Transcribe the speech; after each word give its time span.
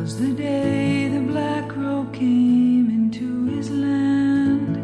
was 0.00 0.18
the 0.18 0.32
day 0.32 1.08
the 1.08 1.20
black 1.20 1.68
crow 1.68 2.06
came 2.10 2.88
into 2.88 3.44
his 3.54 3.70
land. 3.70 4.76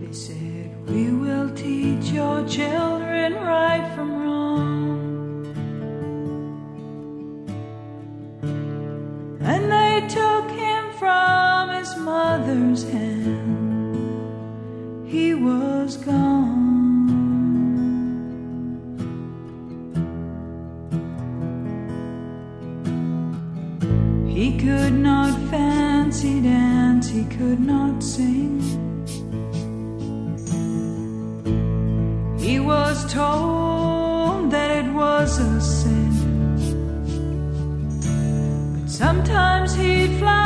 They 0.00 0.12
said, 0.12 0.70
We 0.88 1.12
will 1.12 1.50
teach 1.54 2.06
your 2.10 2.44
children 2.48 3.34
right 3.34 3.86
from 3.94 4.08
wrong. 4.22 4.98
And 9.52 9.62
they 9.70 9.94
took 10.08 10.50
him 10.50 10.84
from 10.98 11.68
his 11.78 11.96
mother's 11.96 12.82
hand. 12.90 13.13
He 24.44 24.58
could 24.58 24.92
not 24.92 25.32
fancy 25.48 26.38
dance, 26.42 27.08
he 27.08 27.24
could 27.24 27.60
not 27.60 28.02
sing. 28.02 28.60
He 32.38 32.60
was 32.60 33.10
told 33.10 34.50
that 34.50 34.84
it 34.84 34.92
was 34.92 35.38
a 35.38 35.60
sin. 35.62 36.12
But 38.74 38.90
sometimes 38.90 39.74
he'd 39.76 40.18
fly. 40.18 40.43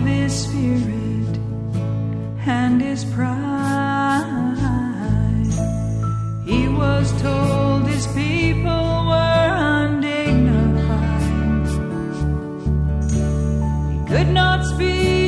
of 0.00 0.06
his 0.06 0.44
spirit 0.44 1.36
and 2.46 2.80
his 2.80 3.04
pride. 3.04 3.36
He 6.46 6.68
was 6.68 7.12
told 7.20 7.86
his 7.86 8.06
people 8.08 9.06
were 9.10 9.48
undignified. 9.80 10.58
He 13.92 13.98
could 14.08 14.28
not 14.28 14.64
speak. 14.64 15.19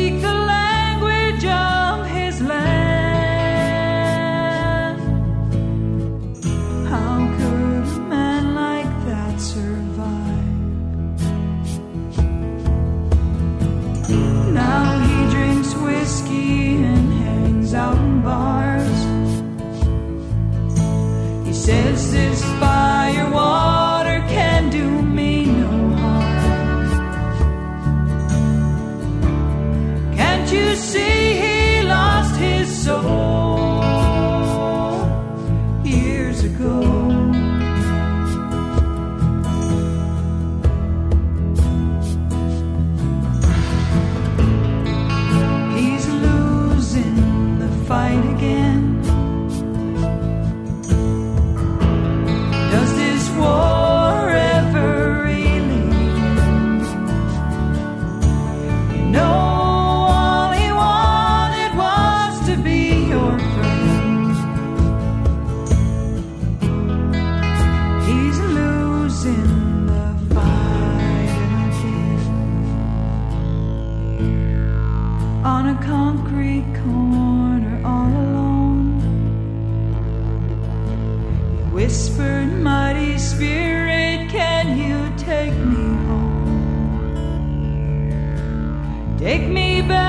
Take 89.22 89.46
me 89.46 89.82
back. 89.82 90.01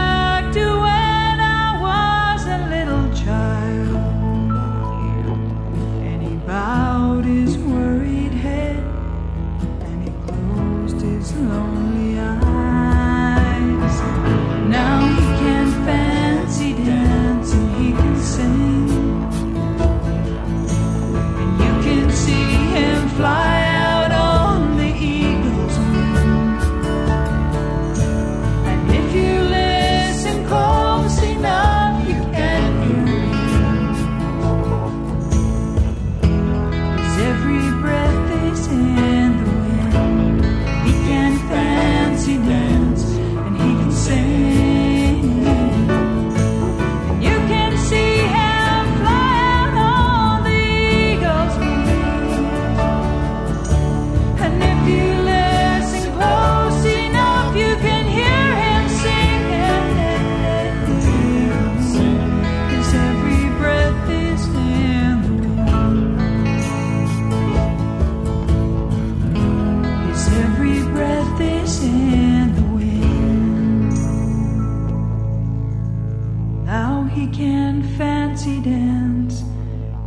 dance 78.43 79.41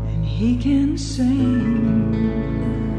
and 0.09 0.25
he 0.27 0.59
can 0.59 0.99
sing. 0.99 2.96